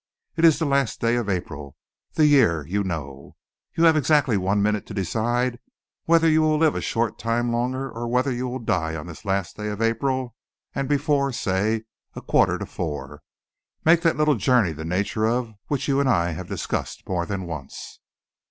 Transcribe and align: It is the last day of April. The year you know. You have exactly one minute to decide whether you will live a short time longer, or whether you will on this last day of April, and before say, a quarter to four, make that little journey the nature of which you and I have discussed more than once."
It 0.35 0.43
is 0.45 0.57
the 0.57 0.65
last 0.65 0.99
day 0.99 1.15
of 1.15 1.29
April. 1.29 1.77
The 2.13 2.25
year 2.25 2.65
you 2.65 2.83
know. 2.83 3.35
You 3.77 3.83
have 3.83 3.95
exactly 3.95 4.35
one 4.35 4.59
minute 4.59 4.87
to 4.87 4.95
decide 4.95 5.59
whether 6.05 6.27
you 6.27 6.41
will 6.41 6.57
live 6.57 6.73
a 6.73 6.81
short 6.81 7.19
time 7.19 7.51
longer, 7.51 7.87
or 7.91 8.07
whether 8.07 8.31
you 8.31 8.47
will 8.47 8.67
on 8.71 9.05
this 9.05 9.25
last 9.25 9.57
day 9.57 9.67
of 9.67 9.79
April, 9.79 10.33
and 10.73 10.89
before 10.89 11.31
say, 11.31 11.83
a 12.15 12.21
quarter 12.23 12.57
to 12.57 12.65
four, 12.65 13.21
make 13.85 14.01
that 14.01 14.17
little 14.17 14.33
journey 14.33 14.71
the 14.71 14.83
nature 14.85 15.27
of 15.27 15.53
which 15.67 15.87
you 15.87 15.99
and 15.99 16.09
I 16.09 16.31
have 16.31 16.47
discussed 16.49 17.07
more 17.07 17.27
than 17.27 17.45
once." 17.45 17.99